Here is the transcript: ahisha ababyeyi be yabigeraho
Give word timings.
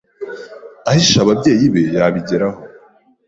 ahisha 0.89 1.17
ababyeyi 1.23 1.65
be 1.73 1.81
yabigeraho 1.95 2.59